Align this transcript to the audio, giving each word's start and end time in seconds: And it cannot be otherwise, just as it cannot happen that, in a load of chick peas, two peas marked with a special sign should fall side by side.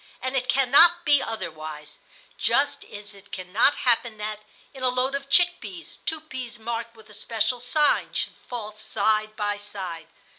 And 0.19 0.35
it 0.35 0.49
cannot 0.49 1.05
be 1.05 1.21
otherwise, 1.21 1.99
just 2.35 2.83
as 2.85 3.13
it 3.13 3.31
cannot 3.31 3.75
happen 3.75 4.17
that, 4.17 4.39
in 4.73 4.81
a 4.81 4.89
load 4.89 5.13
of 5.13 5.29
chick 5.29 5.59
peas, 5.61 5.97
two 6.07 6.21
peas 6.21 6.57
marked 6.57 6.95
with 6.95 7.07
a 7.11 7.13
special 7.13 7.59
sign 7.59 8.11
should 8.11 8.33
fall 8.49 8.71
side 8.71 9.35
by 9.35 9.57
side. 9.57 10.07